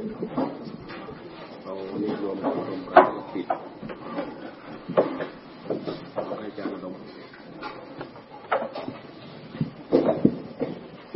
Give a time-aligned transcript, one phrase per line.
[0.00, 3.46] เอานี่รวมรวมกันปิด
[6.38, 6.94] ให้อาจารย์ลง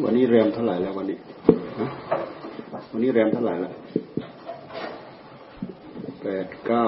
[0.02, 1.18] วันนี้แรมเท่าไหร่แล้ววันนี้
[2.92, 3.72] วันนี้แรมเท่าไหร่แล้ว
[6.22, 6.86] แปดเก้า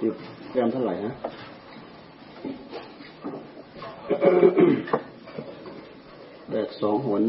[0.00, 0.12] สิบ
[0.52, 1.12] แรมเท่าไหร่ฮะ
[6.50, 7.24] แปดสองหน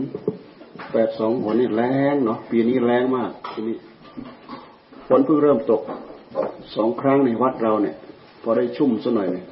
[0.94, 1.82] แปดสองหนนี่แร
[2.14, 3.78] งเนาะปีนี้แรงมากทีนี้
[5.08, 5.82] ฝนเพิ่งเริ่มตก
[6.76, 7.96] สองครั้งในวัดเราเนี่ย
[8.44, 9.46] พอได้ชุ่มสักหน่อยเนี่ย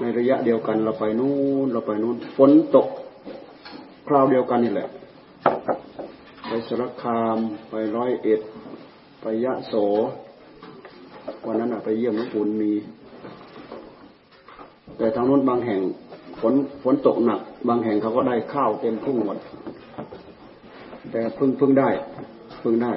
[0.00, 2.86] ในระยะเดียวกันเราไปนู่นเราไปนู่นฝนตก
[4.08, 4.88] คราวเดียวกันนี่แหละ
[6.46, 7.38] ไปสรคาม
[7.70, 8.40] ไปร้อยเอ็ด
[9.20, 9.74] ไปยะโส
[11.46, 12.72] วันนั้นไปเยี่ยมหลวงปู่มี
[14.96, 15.80] แต่ทางนู้นบางแห่ง
[16.40, 19.38] ฝนฝนตกหนัก บางแห่งเขาก็ได้ข้าวเต็มทุ่งหมด
[21.10, 21.90] แต่เพิ่งเพิ่งได้
[22.60, 22.92] เพิ่งได้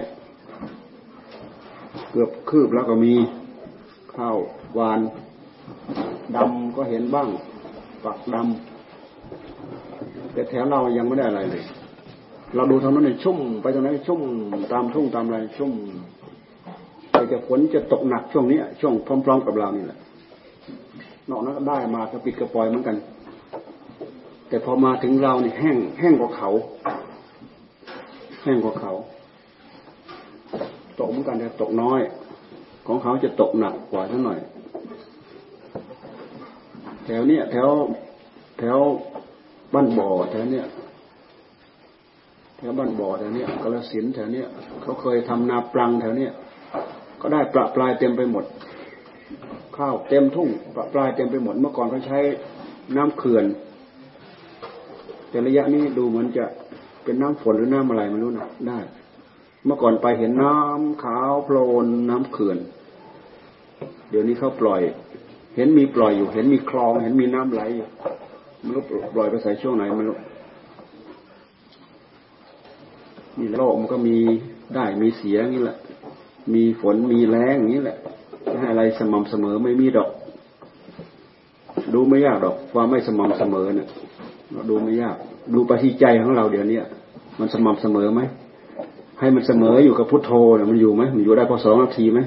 [2.12, 3.14] เกือบคืบแล้วก็มี
[4.16, 4.38] ข้าว
[4.80, 5.00] วาน
[6.36, 7.30] ดำก็เห็นบ้าง
[8.04, 11.64] ปักดำแต่แถวเรายังไม่ได้อะไรเลย
[12.56, 14.22] เราดูทางนั้นเนี่ยชุ่ม ไปตรงนั้นชุ่ม
[14.72, 15.72] ตามทุ่งตามอะไรชุ่ม
[17.12, 18.94] แต่จะฝนจะตกหนักช่วงนี้ช่วง
[19.26, 20.00] พร้อม ๆ กับเรานี่แหละ
[21.30, 22.96] นอกนั้นก็ได้มากระปิดกระปล่อยเหมือนกัน
[24.48, 26.50] แต่พอมาถึงเราเนี่ยแห้งแห้งกว่าเขา
[28.44, 28.94] แห้งกว่าเขา
[31.00, 32.02] ตกเหมือนกันแต่ตกน้อย
[32.88, 34.40] ของเขาจะตกหนักกว่าทั้งหน่อย
[37.06, 37.70] แถวเนี้ยแถว
[38.60, 38.78] แถว
[39.74, 40.66] บ้านบ่อแถวเนี้ย
[42.58, 44.48] แถวบ้านบ่อแถวเนี้ยกระสินแถวเนี้ย
[44.82, 46.32] เขาเคยทำนาปลังแถวเนี้ย
[47.22, 48.46] ก็ได้ประปลายเต็มไปหมด
[49.78, 52.20] ข้าวเต็มทุ่งประปลายเต็มไปหมดเมื่อก่อนเขาใช้
[52.96, 53.46] น้ำเขื่อน
[55.36, 56.46] แต่ระยะนี้ดูเหมือนจะ
[57.04, 58.80] เป็นน้ำฝนหรือน้ำอะไรไม่รู้นะได้
[59.66, 62.58] เมื่อก่อนไปเห็นน้ำขาวโพลนน้ำเขื่อน
[64.10, 64.82] เดี๋ยวนี้เขาปล่อย
[65.56, 67.88] เห็นมีปล่อยอยู่ เห็นมีคลอง เห็นมีน้ำไหลอยู่
[68.62, 70.18] ไม่รู้ปล่อยไปใส่ช่วงไหนไม่รู้
[73.40, 74.18] มีโลกมันก็มี
[74.76, 75.78] ได้มีเสียนี่แหละ
[76.54, 77.98] มีฝนมีแรงนี้แหละ
[78.52, 80.10] จะให้อะไรสม่ำเสมอไม่มีดอก
[81.94, 83.90] ดูไม่ยากดอกความไม่สม่ำเสมอเนี่ย
[84.52, 85.16] เราดูไม่ยาก
[85.54, 86.80] ดูปฏิใจของเราเดี๋ยวนี้
[87.40, 88.22] มันสม่ำเสมอไหม
[89.20, 92.20] ให้มันเสมออยู่กับพุทโธเนี่ยมันอยู่ไหมมันอยู่ได้พอสองนาทีไหม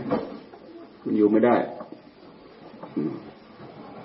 [1.05, 1.57] มันอยู่ไม่ได้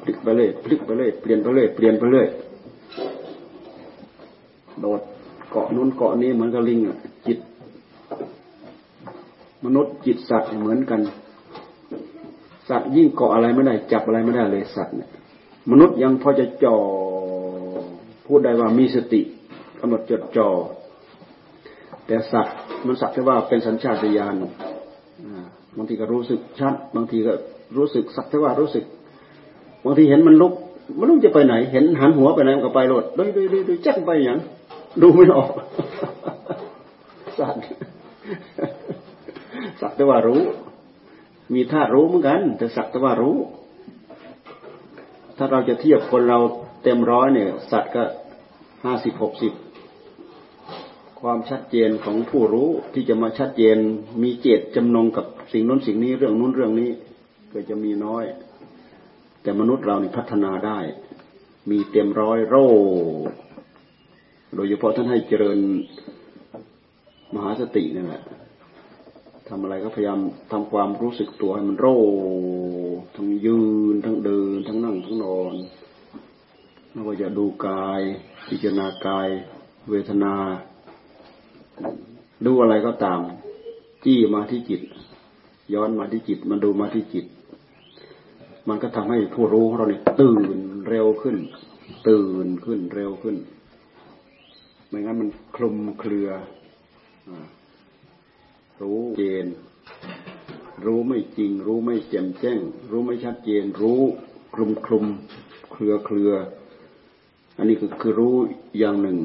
[0.03, 2.27] พลิกไปเลยพลิกไปเลยเปลี่ยนไปเลยเปลี่ยนไปเลย
[4.79, 5.01] โดด
[5.51, 6.97] เกาะนู้นเกาะนี้เหมือนกับลิงอะ
[7.27, 7.39] จิต
[9.65, 11.01] มนุษย์จิตสัตว์เหมือนกัน
[12.69, 15.09] สัตว์ยิ่งเกาะอะไรไม่ได้ จับอะไรไม่ได้เลยสัตว์เนี่ย
[15.71, 16.75] มนุษย์ยังพอจะจ่อ
[18.27, 19.21] พูดได้ว่ามีสติ
[19.79, 20.49] กำหนดจดจ่อ
[22.07, 24.35] แต่สัตว์มันสัตว์แค่ว่าเป็นสัญชาตญาณ
[25.77, 27.33] บางทีก็รู้สึกชัด บางทีก็
[27.77, 28.85] รู้สึกสักแต่ว่ารู้สึก
[29.85, 30.53] บางทีเห็นมันลุก
[30.99, 34.39] มันลุกจะไปไหน เห็นหันหัวไปไหนมันก็ไปโลดโดยโดยโดยแจ้งไปอย่าง
[35.01, 35.51] ดูไม่ออก
[37.39, 37.63] สัตว์
[39.81, 40.41] สักแต่ว่ารู้
[41.53, 43.37] มีธาตุรู้เหมือนกัน แต่สักแต่ว่ารู้
[45.37, 46.39] ถ้าเราจะเทียบคนเรา
[46.83, 48.03] เต็มร้อยเนี่ย สัตว์ก็
[48.85, 49.53] ห้าสิบหกสิบ
[51.21, 53.77] ความชัดเจนของผู้รู้ที่จะมาชัดเจน
[54.23, 56.91] มีเจตจำนงกับสิ่งนู้นสิ่งนี้เรื่องนู้นเรื่องนี้
[57.53, 58.23] ก็จะมีน้อย
[59.41, 60.79] แต่มนุษย์เรานี่พัฒนาได้
[61.71, 62.55] มีเต็มร้อยโร
[64.55, 65.59] โดยเฉพาะท่านให้เจริญ
[67.33, 68.23] มหาสตินี่แหละ
[69.49, 70.19] ทำอะไรก็พยายาม
[70.51, 71.87] ทำความรู้สึกตัวให้มันโร
[73.15, 73.61] ทั้งยื
[73.93, 75.53] นทั้งเดิน ทั้งนั่งทั้งนอน
[76.95, 78.01] ไม่ว่าจะดูกาย
[78.47, 79.27] พิจารณากาย
[79.89, 80.33] เวทนา
[82.45, 83.21] ดูอะไรก็ตาม
[84.03, 84.81] จี้มาที่จิต
[85.73, 87.25] ย้อนมาที่จิต มันดูมาที่จิต
[88.67, 90.57] มันก็ทำให้ผู้รู้ของเราเนี่ยตื่น
[90.89, 91.37] เร็วขึ้น
[92.09, 93.35] ตื่นขึ้นเร็วขึ้น
[94.87, 96.29] ไม่งั้นมันคลุมเครือ
[98.81, 99.47] รู้เจน
[100.85, 102.59] รู้ไม่จริง รู้ไม่แจ่มแจ้ง
[102.91, 104.01] รู้ไม่ชัดเจน รู้
[104.53, 105.05] คลุมคลุม
[105.71, 106.31] เครือเครือ
[107.57, 108.35] อันนี้คือคือรู้
[108.79, 109.17] อย่างหนึ่ง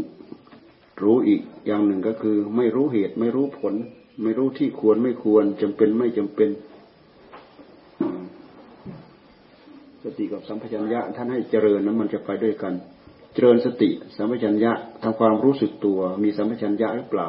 [1.02, 3.74] รู้อีกอย่างหนึ่งก็คือ ไม่รู้เหตุ ไม่รู้ผล
[4.22, 6.48] ไม่รู้ที่ควรไม่ควรจำเป็นไม่จำเป็น
[10.02, 12.74] สติกับสัมปชัญญะท่านให้เจริญนั้นมันจะไปด้วยกัน
[13.34, 14.72] เจริญสติ สัมปชัญญะ
[15.02, 17.28] ทำความรู้สึกตัว มีสัมปชัญญะหรือเปล่า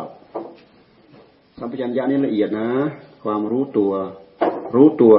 [1.60, 2.70] สัมปชัญญะนี่ละเอียดนะ
[3.24, 3.92] ความรู้ตัว
[4.76, 5.14] รู้ตัว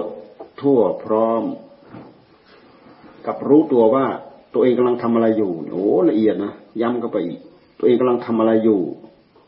[0.61, 1.43] ทั่วพร้อม
[3.27, 4.07] กับรู้ตัวว่า
[4.55, 7.41] ตัวเองกำลังทำอะไรอยู่โอ้ละเอียดนะย้ำเข้าไปอีก
[7.79, 8.81] ตัวเองกำลังทำอะไรอยู่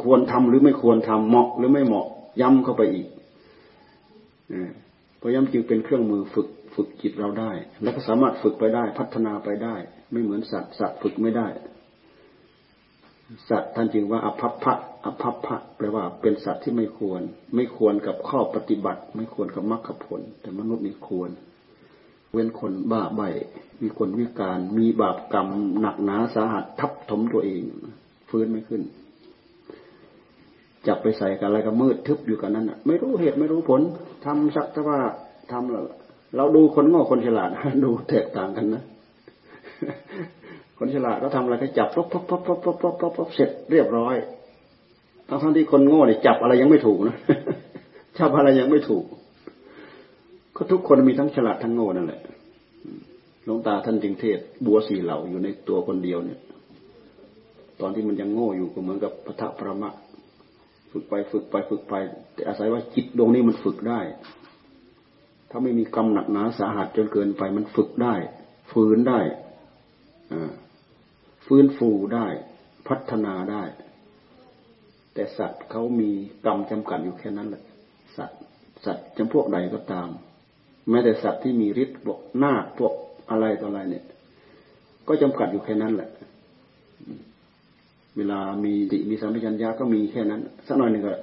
[0.02, 2.06] ควรทำหรือไม่ควรทำเหมาะหรือไม่เหมาะ
[2.40, 3.06] ย้ำเข้าไปอีก
[5.18, 7.50] เพราะย้ำจึงเป็นเครื่องมือฝึกฝึกจิตเราได้
[7.82, 9.74] แล้วก็สามารถฝึกไปได้ พัฒนาไปได้
[10.12, 11.48] ไม่เหมือนสัตว์สัตว์ฝึกไม่ได้
[13.48, 14.74] สัตว์ท่านจึงว่าอภัพพะ
[15.04, 17.22] อภัพพะแปลว่าเป็นสัตว์ที่ไม่ควร
[17.54, 21.30] ไม่ควรกับข้อปฏิบัติ ไม่ควรกับมรรคผล แต่มนุษย์นี่ควร
[22.34, 23.22] เว้นคนบ้าใบ
[23.82, 25.48] มีคนวิการ มีบาปกรรม
[25.80, 27.62] หนักหนาสาหัสทับถมตัวเอง
[28.30, 28.82] ฟื้นไม่ขึ้น
[30.86, 33.80] จับไปใส่กันอะไรก็มืดทึบอยู่กันนั้นอะ ไม่รู้เหตุไม่รู้ผล
[34.24, 34.98] ทำสักแต่ว่า
[35.52, 35.84] ทำแล้ว
[36.36, 37.50] เราดูคนโง่คนฉลาด
[37.84, 38.82] ดูแตกต่างกันนะ
[40.78, 44.16] คนฉลาดก็ทำอะไรก็จับป๊อปป๊อปป๊อปป๊อปป๊อปป๊อปเสร็จเรียบร้อย
[45.28, 47.16] ทั้งทั้งที่คนโง่เนี่ยจับอะไรยังไม่ถูกนะ
[48.18, 49.04] จับอะไรยังไม่ถูก
[50.56, 52.20] ก็ทุกคนมีทั้งฉลาดทั้งโง่นั่นแหละ
[53.44, 56.40] หลวงตาท่านจึงเทศน์ บัวสี่เหล่าอยู่ในตัวคนเดียวเนี่ย
[57.80, 59.90] ตอนที่มันยังโง่อยู่ก็เหมือนกับพระประมะ
[60.90, 61.94] ฝึกไปฝึกไปฝึกไป
[62.34, 64.00] แต่อาศัยว่าจิตดวงนี้มันฝึกได้
[65.50, 68.14] ถ้าไม่มีกรรมหนักหนาสาหัสจนเกินไปมันฝึกได้
[68.70, 69.20] ฟื้นได้
[71.46, 72.26] ฟื้นฟูได้
[72.88, 73.64] พัฒนาได้
[75.14, 76.10] แต่สัตว์เขามี
[76.46, 77.62] กรรมจำกัดอยู่แค่นั้นแหละ
[78.16, 78.40] สัตว์
[78.84, 80.08] สัตว์จำพวกใดก็ตาม
[80.90, 82.92] แม้แต่สัตว์ที่มีฤทธิ์พวกนาคพวก
[83.30, 84.04] อะไรต่ออะไรเนี่ย
[85.08, 86.10] ก็จำกัดอยู่แค่นั้นแหละ
[88.16, 91.14] เวลามีติมีสัมปชัญญะก็มีแค่นั้นสักหน่อยหนึ่งก็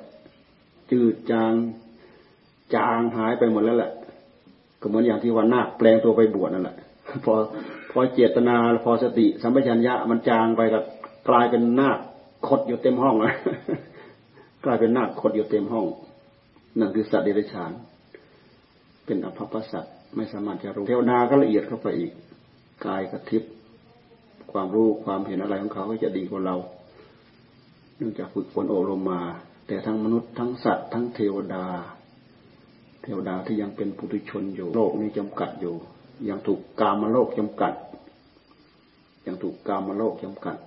[0.91, 1.53] จืดจาง
[2.75, 3.91] จางหายไปหมดแล้วแหละ
[4.81, 6.75] ก็เหมือนอย่างที่วันนาคแปลงตัวไปบวชนั่นแหละ
[7.25, 7.33] พอ
[7.91, 10.83] พอเจตนาพอสติ สัมปชัญญะมันจางไปกับ
[11.29, 11.99] กลายเป็นนาค
[12.47, 13.33] ขดอยู่เต็มห้องเลย
[14.65, 15.85] กลายเป็นนาคขดอยู่เต็มห้อง
[16.79, 17.71] นั่นคือสัตว์เดรัจฉาน
[19.09, 22.11] เป็นอภพสัตว์ไม่สามารถจะรู้เทวดาก็ละเอียดเข้าไปอีก
[22.85, 23.43] กายกระทิบ
[24.51, 26.55] ความรู้ความเห็นอะไรของเขาก็จะดีกว่าเรา
[27.97, 29.21] เนื่องจากฝึกฝนโอรมมา
[29.67, 31.65] แต่ทั้งมนุษย์ทั้งสัตว์ ทั้งเทวดา
[33.03, 35.75] เทวดาที่ยังเป็นปุถุชนอยู่โลกนี้จำกัดอยู่
[36.29, 37.73] ยังถูกกามโลกจำกัด
[39.25, 40.57] ยังถูกกามโลกจำกัด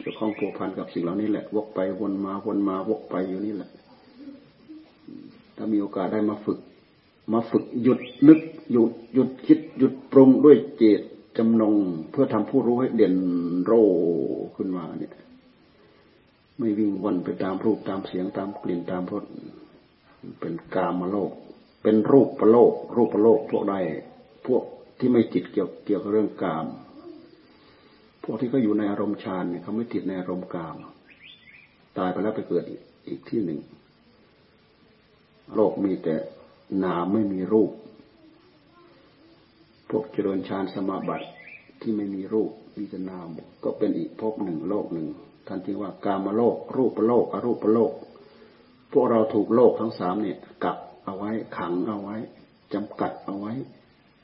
[0.00, 3.70] เกี่ยวข้องผัวพันกับสิ่งเหล่านี้แหละ วกไปวนมาวนมาวกไปอยู่นี่แหละ
[5.56, 6.60] ถ้ามีโอกาสได้มาฝึก
[7.32, 8.40] มาฝึกหยุดนึก
[8.70, 11.00] หยุดหยุดคิดหยุดปรุงด้วยเจต
[11.36, 11.74] จำนง
[12.10, 13.14] เพื่อทำผู้รู้ให้เด่น
[13.64, 13.72] โร
[14.56, 15.12] ขึ้นมาเนี่ย
[16.58, 19.24] ไม่วิ่งวนไปตามรูปตามเสียงตามกลิ่นตามรส
[20.40, 21.32] เป็นกามโลก
[21.82, 23.76] เป็นรูปประโลก รูปประโลกพวกใด
[24.46, 24.62] พวก
[24.98, 26.66] ที่ไม่ติดเกี่ยวเกี่ยวกับเรื่องกาม
[28.22, 30.76] พวกที่เขาอยู่ในอารมณ์ฌานเนี่ยเขาไม่ติดในอารมณ์กาม
[31.98, 32.64] ตายไปแล้วไปเกิด
[33.08, 33.60] อีกที่หนึ่ง
[35.54, 36.14] โลกมีแต่
[36.84, 37.72] นามไม่มีรูป
[39.90, 41.26] พวกเจริญฌานสมาบัติ
[41.80, 43.26] ที่ไม่มีรูปมีแต่นาม
[43.64, 45.08] ก็เป็นอีกภพหนึ่งโลกหนึ่ง
[45.46, 47.92] ท่านจึงว่ากามโลก รูปโลกอรูปโลก
[48.92, 52.16] พวกเราถูกโลกทั้งสามเนี่ยกับเอาไว้ขังเอาไว้
[52.74, 53.52] จำกัดเอาไว้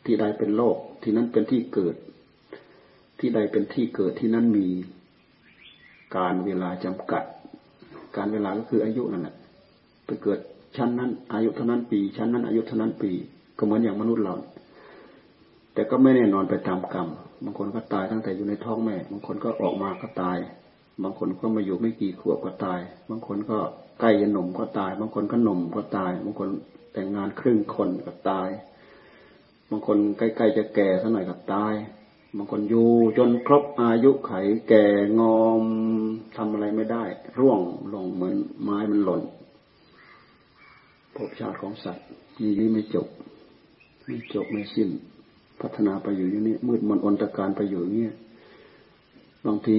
[0.04, 1.94] ที่ใดเป็นโลก ที่นั้นเป็นที่เกิด
[3.18, 4.68] ที่ใดเป็นที่เกิดที่นั้นมี
[6.16, 7.24] การเวลาจำกัด
[8.16, 9.36] การเวลาก็คืออายุนั่นแหละ
[10.06, 10.38] ไปเกิด
[10.76, 13.12] ชั้นนั้น อายุเท่านั้นปี ชั้นนั้นอายุเท่านั้นปี
[13.58, 14.34] ก็เหมือนอย่างมนุษย์เรา
[15.74, 17.08] แต่ก็ไม่แน่นอนไปตามกรรม
[17.44, 20.38] บางคนก็ตายตั้งแต่อยู่ในท้องแม่ บางคนก็ออกมาก็ตาย
[21.02, 22.80] บางคนก็มาอยู่ไม่กี่ขวบก็ตาย
[23.10, 23.58] บางคนก็
[24.00, 26.48] ใกล้จะหนุ่มก็ตาย บางคนก็หนุ่มก็ตาย บางคน
[26.92, 28.48] แต่งงานครึ่งคนก็ตาย
[29.70, 31.74] บางคนใกล้ๆจะแก่สักหน่อยก็ตาย
[32.36, 34.32] บางคนอยู่จนครบอายุไข
[34.68, 34.86] แก่
[35.20, 35.62] งอม
[36.36, 37.04] ทำอะไรไม่ได้
[37.38, 37.60] ร่วง
[37.94, 39.22] ลงเหมือนไม้มันหล่น
[41.16, 42.04] ภพชาติของสัตว์
[42.40, 43.06] มีนี้ไม่จบ
[44.04, 44.88] ไม่จบไม่สิ้น
[45.60, 48.08] พัฒนาไปอยู่อย่างนี้ มืดมนอนตการไปอยู่อย่างนี้
[49.46, 49.78] บางที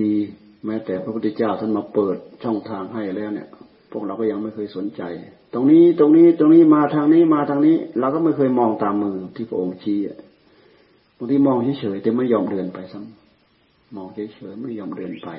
[0.65, 3.47] แม้แต่พระพุทธเจ้าท่านมาเปิดช่องทางให้แล้วเนี่ย
[3.91, 5.01] พวกเราก็ยังไม่เคยสนใจ
[5.53, 9.99] ตรงนี้ตรงนี้ตรงนี้มาทางนี้มาทางนี้ เราก็ไม่เคยมองตามมือที่พระองค์ชี้
[11.17, 15.29] บางทีมองเฉยๆแต่ไม่ยอมเดินไปซ้ำมองเฉยๆไม่ยอมเดินไป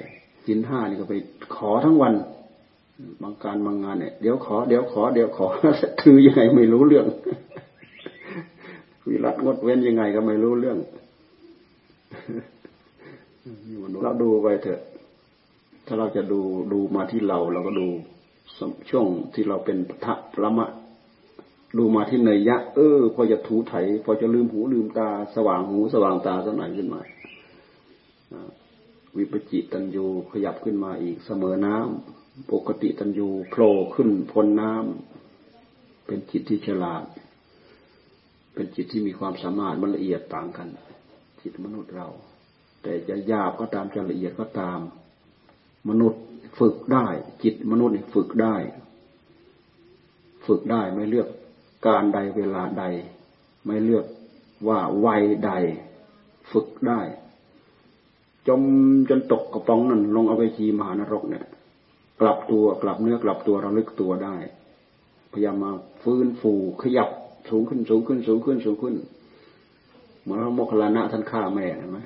[0.47, 1.15] จินห้านี่ก็ไป
[1.57, 2.13] ขอทั้งวัน
[3.23, 5.47] บางการบางงานเนี่ยเดี๋ยวขอเดี๋ยวขอเดี๋ยวขอ
[6.01, 7.07] คือยังไงไม่รู้เรื่อง
[9.09, 10.79] วิรัตงดเว้นยังไงก็ไม่รู้เรื่อง
[14.03, 14.81] เราดูไปเถอะ
[15.87, 16.41] ถ้าเราจะดู
[16.73, 17.87] ดูมาที่เราเราก็ดู
[18.91, 20.67] ช่วงที่เราเป็นพระพระมะ
[21.79, 23.75] ดูมาที่เนยยะ เออ พอจะถูไถ
[24.05, 27.01] พอจะลืมหูลืมตา สว่างหูสว่างตาสักหน่อยขึ้นมา
[29.17, 37.05] วิปจิตันยูขยับขึ้นมาอีกเสมอน้ำ ปกติตันยูโผล่ขึ้นพ้นน้ำเป็นจิตที่ฉลาด
[38.55, 40.69] เป็นจิตที่มีความสามารถมันละเอียดต่างกัน
[41.41, 42.09] จิตมนุษย์เรา
[42.83, 44.81] แต่จะหยาบก็ตามจะละเอียดก็ตาม
[45.89, 46.23] มนุษย์
[46.59, 47.07] ฝึกได้
[47.43, 48.57] จิตมนุษย์ฝึกได้
[50.47, 51.29] ฝึกได้ไม่เลือก
[51.87, 52.85] การใดเวลาใด
[53.67, 54.07] ไม่เลือก
[54.69, 55.53] ว่าวัยใด
[56.53, 57.01] ฝึกได้
[58.49, 58.63] จม
[59.09, 61.47] จนตกกระป๋องนั่นลงเอาไปจีมหานรกเนี่ย
[62.21, 64.37] กลับตัวกลับเนื้อกลับตัวระลึกตัวได้
[65.33, 66.53] พยายามมาฟื้นฟู
[66.83, 67.09] ขยับ
[67.51, 68.95] สูงขึ้นสูงขึ้นสูงขึ้นสูงขึ้น
[70.23, 72.01] เหมือนพระโมคคัลลานะท่านฆ่าแม่เห็นไหม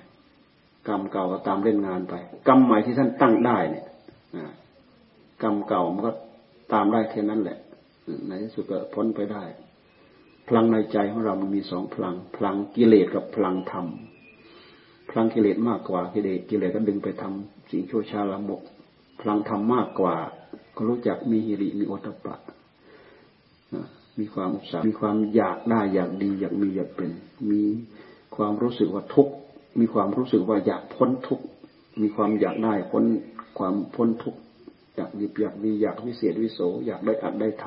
[0.89, 2.15] กรรมเก่าก็ตามเล่นงานไป
[2.49, 3.87] กรรมใหม่ที่ท่านตั้งได้เนี่ย
[5.43, 6.13] กรรมเก่ามันก็
[6.73, 7.59] ตามได้แค่นั้นแหละ
[8.29, 9.45] ในที่สุดก็พ้นไปได้
[10.49, 13.87] พลังในใจของเรามันมีสองพลัง พลังกิเลสกับพลังธรรม
[15.11, 18.61] พลังกิเลสมากกว่ากิเลสกิเลสก็ดึงไปทำสิ่งชั่วช้าละมก
[19.21, 20.17] พลังธรรมมากกว่า
[20.77, 22.37] ก็รู้จักมีหิริมีโอตปะ
[24.19, 27.11] มีความอุตสาหมีความอยากได้อยากดีอยากมีอยากเป็น
[27.51, 27.63] มี
[28.37, 29.35] ความรู้สึกว่าทุกข์
[29.81, 31.45] มีความรู้สึกว่าอยากพ้นทุกข์
[32.03, 33.05] มีความอยากได้พ้น
[33.59, 34.41] ความพ้นทุกข์
[34.97, 37.65] อยากดีอยากดีอยากวิเศษวิโสอยากได้อัดได้ท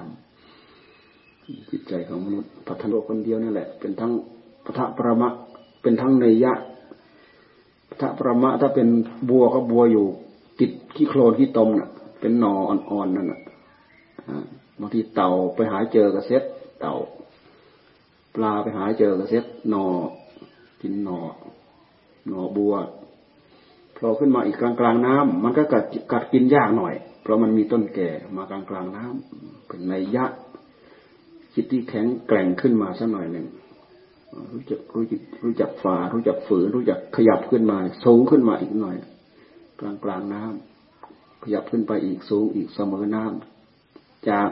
[0.84, 4.12] ำจิตใจของมนุษย์พัฒนาคนเดียวนี่แหละ เป็นทั้ง
[4.66, 5.30] ปทะประมะ
[5.82, 6.54] เป็นทั้งเนยยะ
[7.90, 8.88] ปทะประมะถ้าเป็น
[9.30, 10.08] บัวก็บัวอยู่
[10.60, 11.90] ติดขี้โคลนขี้ตมน่ะ
[12.20, 13.42] เป็นหนออ่อนๆนั่นน่ะ
[14.80, 16.44] บางทีเต่าไปหาเจอกระเซ็ต
[16.82, 16.96] เต่า
[18.36, 19.86] ปลาไปหาเจอกระเซ็ตหนอ
[20.82, 21.20] กินหนอ
[22.28, 22.76] หนอบัว
[23.96, 30.26] พอขึ้นมาอีกกลางกลางน้ำมันก็กัดกัดกินยากหน่อย เพราะมันมีต้นแก่มากลางกลางน้ำเป็นในยะ
[31.54, 33.46] จิตที่แข็งแกร่งขึ้นมาสักหน่อยหนึ่ง
[34.52, 38.96] รู้จักรู้จักรู้จักฝ่ารู้จักฝืนรู้จักขยับขึ้นมาสูงขึ้นมาอีกหน่อย
[39.82, 44.50] กลางกลางน้ำขยับขึ้นไปอีกสูงอีกเสมอน้ำจาก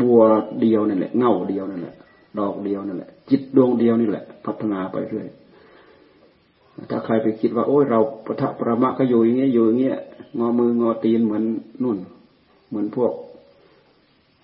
[0.00, 0.20] บัว
[0.60, 1.94] เดียวนั่นแหละเง่าเดียวนั่นแหละ
[2.38, 5.26] ดอกเดียวนั่นแหละ จิตดวงเดียวนี่แหละ พัฒนาไปเรื่อย
[6.90, 9.98] ถ้าใครไปคิดว่า โอ้ยเราปะทะประมะก็อยู่อย่างเงี้ยอยู่อย่างเงี้ย
[10.38, 11.44] งอมืองอตีนเหมือน
[11.82, 11.98] นุ่น
[12.68, 13.12] เหมือนพวก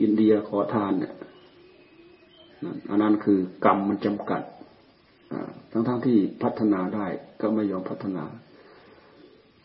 [0.01, 1.15] อินเดียขอทานเนี่ย
[2.91, 4.43] อันนั้นคือกรรมมันจำกัด
[5.73, 7.07] ทั้งๆทที่พัฒนาได้
[7.41, 8.25] ก็ไม่ยอมพัฒนา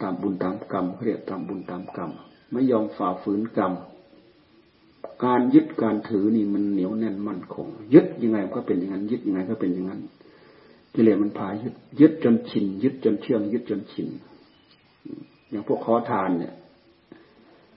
[0.02, 2.12] ตามบุญตามกรรมเรียกตามบุญตามกรรม
[2.52, 3.74] ไม่ยอมฝ่าฝืนกรรม
[5.26, 10.02] การยึดการถือนี่มันเหนียวแน่นมั่นคง ยึดยังไงก็เป็นอย่างนั้น ยึดยังไงก็เป็นอย่างนั้น
[10.94, 14.08] กิเลสมันพายึดยึดจนชิน ยึดจนเชื่อง ยึดจนชิน
[15.50, 16.54] อย่างพวกขอทานเนี่ย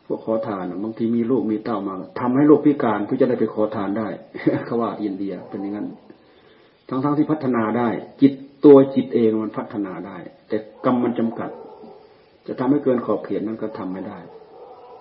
[0.07, 4.09] พวกขอทานบางทีมีลูกมีเต้ามาทำให้ลูกพิการเพื่อจะได้ไปขอทานได้
[4.67, 5.87] เขาว่าอินเดียเป็นอย่างนั้น
[6.89, 7.89] ทั้งๆทที่พัฒนาได้
[8.23, 8.33] จิต
[8.65, 10.17] ตัวจิตเองมันพัฒนาได้
[10.49, 11.51] แต่กรรมมันจำกัด
[12.47, 14.19] จะทำให้เกินขอบเขตนั้นก็ทำไม่ได้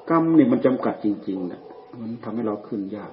[0.10, 1.62] กรรมนี่มันจำกัดจริงๆนะ
[2.02, 3.12] มันทำให้เราขึ้นยาก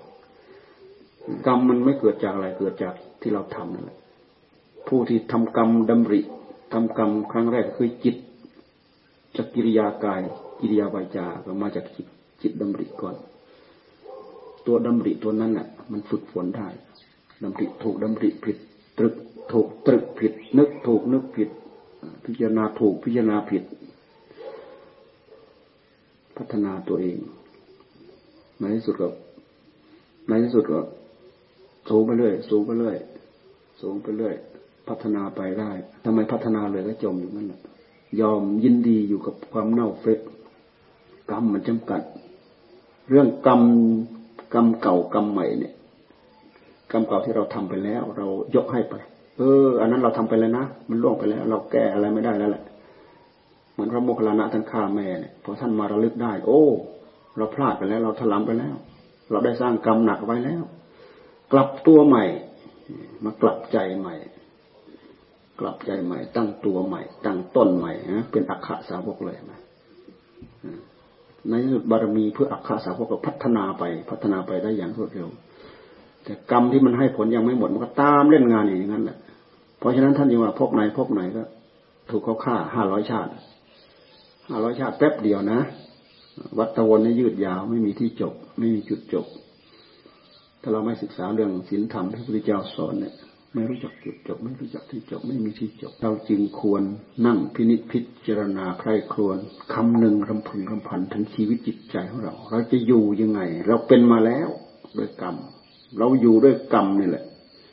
[1.46, 3.98] กรรมมันไม่เกิดจากอะไรเกิดจากที่เราทำนั่นแหละ
[4.88, 6.20] ผู้ที่ทำกรรมดำริ
[6.72, 8.16] ทำกรรมครั้งแรกคือจิต
[9.36, 10.22] จากกิริยากาย
[10.60, 12.06] กิริยาวาจาก็มาจากจิต
[12.42, 13.16] จิตดำริก่อน
[14.66, 16.68] ตัวดำริตัวนั้นแหละมันฝึกฝนได้
[17.42, 18.56] ดำริถูกดำริผิด
[18.98, 19.14] ตรึก
[19.52, 21.48] ถูกตรึกผิด นึกถูกนึกผิด
[22.24, 23.62] พิจารณาถูกพิจารณาผิด
[26.38, 27.18] พัฒนาตัวเอง
[28.60, 29.08] ในที่สุดก็
[30.28, 30.80] ในที่สุดก็
[31.88, 32.96] สูงไปเรื่อยสูงไปเรื่อย
[33.80, 34.34] สูงไปเรื่อย
[34.88, 35.70] พัฒนาไปได้
[36.04, 37.60] ทำไมพัฒนาเลยก็จมอยู่นั่นแหละ
[38.20, 40.20] ยอมยินดีอยู่กับความเน่าเฟะ
[41.30, 42.02] กรรมมันจำกัด
[43.10, 43.62] เรื่องกรรม
[44.54, 45.74] กรรมเก่ากรรมใหม่เนี่ย
[46.92, 48.26] กรรมเก่าที่เราทำไปแล้ว เรา
[48.56, 48.94] ยกให้ไป
[49.38, 52.64] เออ อันนั้นเราทำไปแล้วนะมันล่วงไปแล้ว เราแก้อะไรไม่ได้แล้วแหละ
[53.76, 56.62] เหมือนพระโมคคัลลานะท่านฆ่าแม่เนี่ยพอท่านมาระลึกได้ โอ้
[57.36, 58.74] เราพลาดไปแล้ว เราถลำไปแล้ว
[59.30, 60.62] เราได้สร้างกรรมหนักไว้แล้ว
[61.52, 62.24] กลับตัวใหม่
[63.24, 64.14] มากลับใจใหม่
[65.60, 69.60] กลับใจใหม่ ตั้งตัวใหม่ ตั้งต้นใหม่นะเป็นอัคคสาวกเลยนะ
[71.48, 75.28] ในสุดบารมีเพื่ออัคคสาวกก็พัฒนาไป พัฒนาไปได้อย่างรวดเร็ว
[76.24, 79.18] แต่กรรมที่มันให้ผลยังไม่หมดมันก็ตามเล่นงานอย่างนั้นแหละ
[79.78, 81.42] เพราะฉะนั้นท่านยังว่าพบไหนพบไหนก็
[82.10, 83.30] ถูกเขาฆ่าห้าร้อยชาติ
[84.64, 85.60] ร้อยชาติแป๊บเดียวนะ
[86.58, 89.26] วัฏวนนี่ยืดยาวไม่มีที่จบ ไม่มีจุดจบ
[90.62, 93.14] ถ้าเราไม่ศึกษาเรื่องศีลธรรมที่พระพุทธเจ้าสอนเนี่ย
[93.54, 96.82] ไม่รู้จักจุดจบ ไม่รู้จักที่จบ ไม่มีที่จบ เราจึงควร
[97.26, 99.38] นั่งพินิจพิจารณาใคร่ครวญ
[99.74, 104.48] คำหนึ่งรำพึงรำพันถึงชีวิตจิตใจของเรา เราจะอยู่ยังไง เราเป็นมาแล้ว
[104.98, 105.36] ด้วยกรรม
[105.98, 107.24] เราอยู่ด้วยกรรมนี่แหละ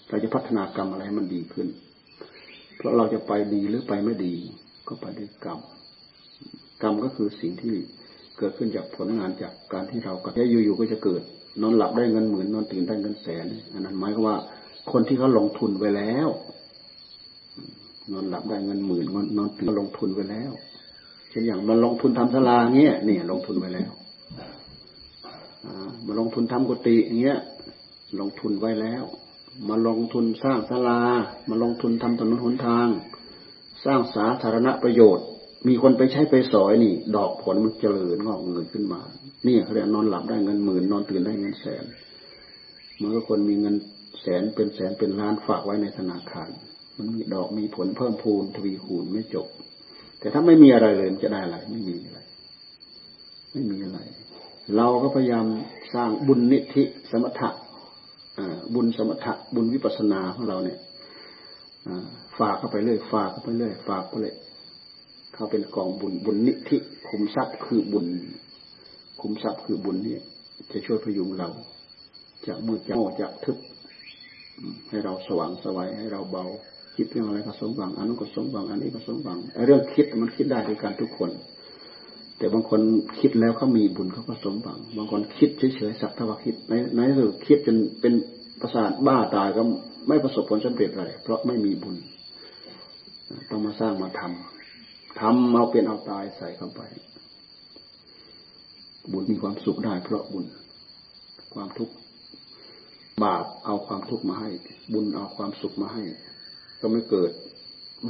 [0.10, 1.68] เราจะพัฒนากรรมอะไรให้มันดีขึ้น
[2.78, 4.34] เพราะเราจะไปดีหรือไปไม่ดี
[4.88, 5.60] ก็ไปด้วยกรรม
[6.84, 7.76] กรรมก็คือสิ่งที่
[8.38, 11.22] เกิดขึ้นจากผลงานจากการที่เราก็แค่อยู่ๆก็จะเกิด
[11.62, 14.38] นอนหลับได้เงินหมื่นนอนตื่นได้เงินแสนอันนั้นหมายความว่า
[14.92, 16.28] คนที่เขาลงทุนไว้แล้ว
[18.12, 19.06] นอนหลับได้เงินหมื่น
[19.38, 20.52] นอนตื่นลงทุนไว้แล้ว
[21.30, 23.92] เช่นอย่างมาลงทุนทำศาลาเงี้ยเนี่ยลงทุนไว้แล้ว
[26.06, 27.38] มาลงทุนทำกุฏิเงี้ย
[28.20, 29.04] ลงทุนไว้แล้ว
[29.70, 31.02] มาลงทุนสร้างศาลา
[31.50, 32.88] มาลงทุนทำถนนหนทาง
[33.86, 35.26] สร้างสาธารณประโยชน์
[35.68, 39.02] มีคนไปใช้ไปสอยนี่ ดอกผลมันเจริญงอกเงินขึ้นมา
[39.48, 41.86] นี่เขาเรียกนอนหลับได้เงินหมื่นนอนตื่นได้เงินแสน
[42.98, 43.76] เมื่อคนมีเงิน
[44.22, 46.50] แสนเป็นแสนเป็นล้านฝากไว้ในธนาคาร
[46.98, 49.48] มันมีดอกมีผลเพิ่มพูนทวีคูณไม่จบ
[50.20, 52.20] แต่ถ้าไม่มีอะไรเลยจะได้อะไรไม่มีอะไร
[53.52, 54.00] ไม่มีอะไร
[54.76, 55.46] เราก็พยายาม
[55.94, 57.50] สร้างบุญนิธิสมถะ
[58.74, 60.80] บุญสมถะบุญวิปัสนาของเราเนี่ย
[62.40, 64.36] ฝากเข้าไปเรื่อยฝากเข้าไปเรื่อยฝากไปเลย
[65.34, 66.78] เขาเป็นกองบุญบุญนิธิ
[67.10, 68.08] คุมทรัพย์คือบุญ
[69.22, 70.22] คุมทรัพย์คือบุญเนี่ย
[70.72, 71.50] จะช่วยพยุงเรา
[72.48, 73.58] จากมืดจากโง่จากทึบ
[74.90, 76.46] ให้เราสว่างสวัยให้เราเบา
[76.96, 81.32] คิดเรื่องอะไรก็สมหวังอันนั้นก็สมหวังอันนี้ก็สมหวังไอ้เรื่องคิดมันคิดได้ด้วยกันทุกคน
[82.38, 82.82] แต่บางคน
[83.20, 88.14] คิดแล้วเขามีบุญเขาก็สมหวัง บางคนคิดเฉยๆสักทว่าคิดในในสุดคิดจนเป็น
[88.62, 89.62] ประสาทบ้าตายก็
[90.08, 91.96] ไม่ประสบผลสำเร็จอะไรเพราะไม่มีบุญ
[93.50, 94.53] ต้องมาสร้างมาทำ
[95.20, 96.82] ทำเอาเป็นเอาตายใส่เข้าไป
[99.12, 100.46] บุญมีความสุขได้เพราะบุญ
[101.54, 101.94] ความทุกข์
[103.24, 104.50] บาปเอาความทุกข์มาให้
[104.94, 106.04] บุญเอาความสุขมาให้
[106.82, 107.32] ก็ไม่เกิด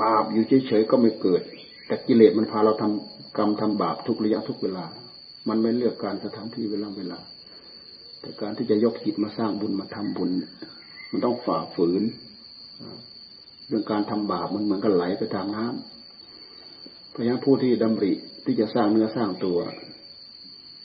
[0.01, 1.41] บาปอยู่เฉยๆก็ไม่เกิด
[1.87, 4.85] แต่กิเลสมันพาเราทำกรรมทำบาปทุกระยะทุกเวลา
[5.49, 7.19] มันไม่เลือกการสถานที่เวลาเวลา
[8.21, 10.31] แต่การที่จะยกจิตมาสร้างบุญมาทำบุญ
[11.11, 12.03] มันต้องฝ่าฝืน
[13.67, 15.92] เรื่องการทำบาปมันเหมือนกับไหลไปตามน้ำ
[17.13, 18.11] เพราะฉะนั้นผู้ที่ดำริ
[18.45, 19.59] ที่จะสร้างเนื้อสร้างตัว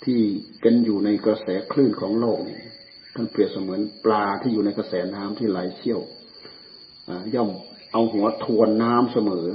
[0.04, 0.20] ที่
[0.61, 2.62] เป็นอยู่ในกระแสคลื่นของโลกเนี่ย
[3.14, 6.00] ท่านเปรียบเสมือนปลาที่อยู่ในกระแสน้ำที่ไหลเชี่ยว
[7.35, 7.50] ย่อม
[7.92, 9.47] เอาหัวทวนน้ำเสมอ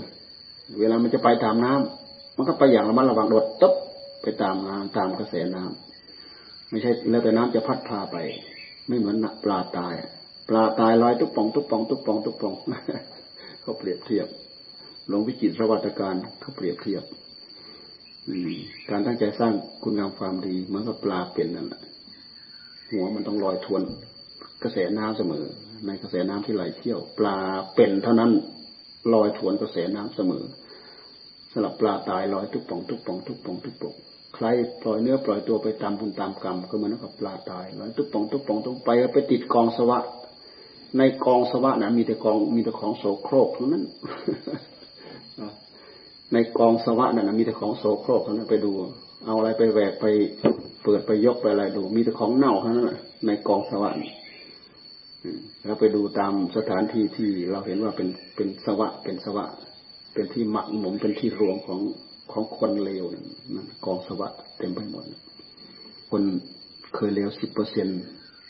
[0.80, 3.74] เวลามันจะไปตามน้ำมันก็ไปอย่างระมัดระวังโดดตบ
[4.22, 8.18] ไปตามน้ำตามกระแสน้ำไม่ใช่แล้วแต่น้ำจะพัดพาไป
[8.88, 9.94] ไม่เหมือนปลาตาย
[10.50, 12.54] ปลาตายลอยทุกป่องทุกป่องทุกป่องทุกป่อง
[13.62, 14.28] เขาเปรียบเทียบ
[15.08, 17.04] หลวงวิจิตรวัตการเขาเปรียบเทียบ
[18.90, 21.82] การตั้งใจสร้างคุณงามความดีเหมือนกับปลาเป็นนั่นแหละ
[22.90, 23.82] หัวมันต้องลอยทวน
[24.64, 25.46] กระแสน้ำเสมอ
[25.86, 27.38] ในกระแสน้ำที่ไหลเที่ยว ปลา
[27.76, 28.32] เป็นเท่านั้น
[29.14, 30.44] ลอยทวนกระแสน้ำเสมอ
[31.52, 33.96] สำหรับปลาตายลอยทุกป่องทุกป่องทุกป่องทุกป่อง
[34.36, 34.46] ใคร
[34.82, 40.00] ปล่อยเนื้อปล่อยตัวไปตามบุญตามกรรมก็เหมือนกับปลาตายลอยทุกป่องทุกป่องทุกไปไปติดกองสวะ
[40.98, 43.84] ในกองสวะนะมีแต่กองมีแต่ของโสโครกเท่านั้น
[46.34, 48.72] ในกองสวะนั่นมีแต่ของโสโครกเท่านั้นไปดู
[49.26, 50.06] เอาอะไรไปแหวกไป
[50.84, 52.90] เปิดไปยกไปอะไรดู มีแต่ของเน่าเท่านั้น
[53.28, 54.06] ในกองสวรรค์
[55.66, 59.46] เราไปดูตามสถานที่ที่เราเห็นว่าเป็นเป็นสวะเป็นสวะ
[60.14, 61.80] เป็นที่หมักหมมเป็นที่รวมของ
[62.32, 65.04] ของคนเลวนั่นกองสวะเต็มไปหมด
[66.10, 66.22] คน
[66.96, 67.88] เคยเลวสิบเปอร์เซ็น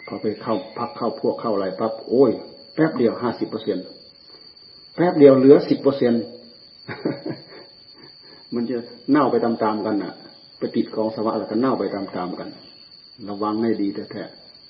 [0.08, 2.32] พอไปเข้าพักเข้าพวกเข้าอะไรปั๊บโอ้ย
[2.76, 3.78] แป๊บเดียวห้าสิบเปอร์เซ็น
[4.96, 6.24] แป๊บเดียวเหลือสิบเปอร์เซ็นต์
[8.56, 8.78] มันจะ
[9.12, 10.14] เน่าไปตามๆกันอะ
[10.60, 12.50] ไปติดกองสวะแล้วก็เน่าไปตามๆกัน
[13.30, 14.24] ระวังให้ดีแท้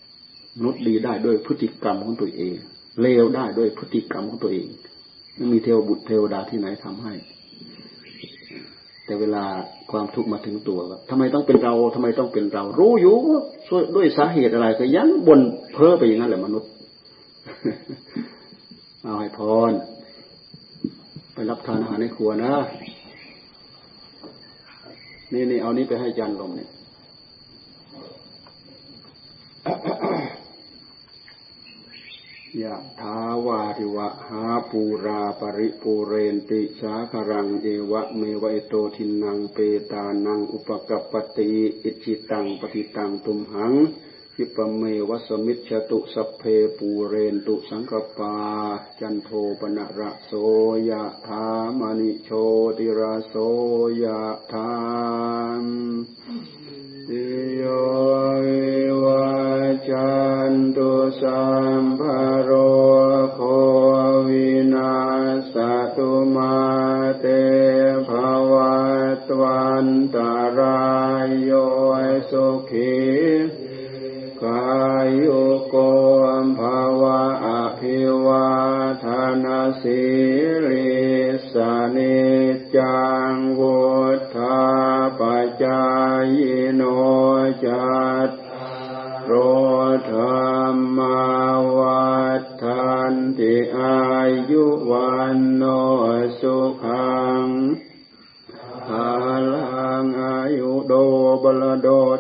[0.06, 2.54] ๆมนุษย์ดีได้ด้วยพฤติกรรมของตัวเอง
[3.02, 4.68] เลวได้ด้วยพฤติกรรมของตัวเอง
[5.36, 7.14] ไม่มีเทวบุตรเทวดาที่ไหนทำให้
[9.06, 9.44] แต่เวลา
[9.92, 13.16] ความทุกข์มาถึงตัวทำไมต้องเป็นเราทำไมต้องเป็นเรา รู้อยู่
[13.96, 15.40] ด้วยสาเหตุอะไรก็ยันบน
[15.74, 16.70] เพ้อไปอย่างนั้นแหละมนุษย์
[19.04, 19.72] เอาให้พร
[21.50, 22.54] รับทานอาหารในครัวนะ
[25.34, 26.70] นี่นี่เอานี้ไปให้จันลมเนี่ย
[32.62, 39.58] ยะถาวาริวะหาปูรา ปะริปูเรนติสาคะรังเอวะเมวะ อิโตทินนังเป
[39.92, 41.52] ตานังอุปะกัปปะติ
[41.84, 43.74] อิจฉิตังปัตถิตังตุมหัง
[44.38, 46.44] ขิปปะเมวะ สะมิชฌะตุ สัพเพ
[46.78, 48.36] ปูเรนตุสังกัปปา
[49.00, 50.32] จันโทปัณณะระโส
[50.90, 51.46] ยะถา
[51.80, 52.30] มะณิโช
[52.78, 53.36] ติระโส
[54.04, 54.72] ยะถา
[55.64, 55.66] สัพพี
[57.08, 57.24] ติ
[57.56, 57.64] โย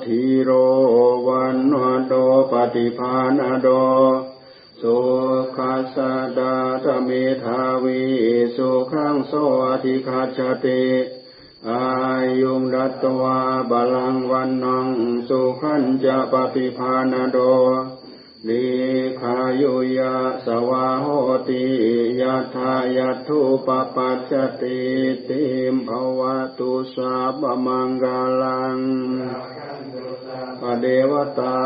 [0.03, 0.51] โดทีโร
[1.27, 1.73] วันน
[2.07, 2.13] โด
[2.51, 3.67] ปฏิภาณโด
[4.81, 4.97] สุ
[5.57, 5.97] ขัส
[6.37, 7.09] ดาธเม
[7.43, 8.01] ทาวี
[8.55, 9.33] สุขังโส
[9.67, 10.85] อธิคาชติ
[11.69, 11.85] อา
[12.41, 13.39] ยุงดัตวา
[13.69, 14.87] บาลังวันนัง
[15.29, 17.37] สุขันจะปฏิภาณโด
[18.49, 18.67] ลิ
[19.19, 21.05] ขายุยะสวาโห
[21.47, 21.63] ติ
[22.21, 24.81] ยัทายาทุปปัจจติ
[25.29, 25.89] ติมภ
[26.19, 26.21] ว
[26.57, 28.42] ตุสาบมังกาล
[30.83, 31.59] เดวตา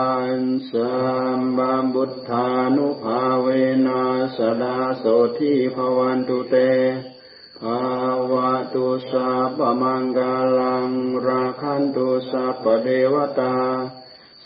[0.71, 0.93] สั
[1.39, 3.47] มบามบุทธานุภาเว
[3.87, 4.03] นั
[4.37, 5.03] สดาโส
[5.37, 6.55] ทิภวันตุเต
[7.61, 7.83] ภา
[8.31, 10.89] วะตุสัพมังกาลัง
[11.25, 13.57] ราคันตุสัพเดวตา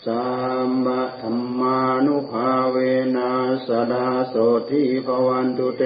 [0.04, 0.24] สั
[0.68, 2.76] มบะธรรมานุภาเว
[3.16, 3.32] นั
[3.66, 4.34] สดาโส
[4.70, 5.84] ทิภวันตุเต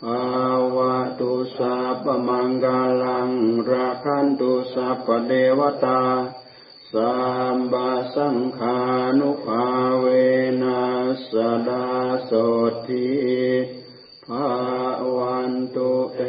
[0.00, 0.24] ภา
[0.76, 3.30] วะตุสัพมังกาลัง
[3.70, 6.02] ราคันตุสัพเดวตา
[6.94, 7.18] สา
[7.54, 8.80] มบาสังขา
[9.18, 9.66] นุภา
[10.00, 10.06] เว
[10.62, 10.82] นั
[11.32, 11.34] ส
[11.68, 11.88] ดา
[12.30, 12.32] ส
[12.70, 13.08] ดที
[14.26, 14.48] ภา
[15.16, 16.22] วันตุเต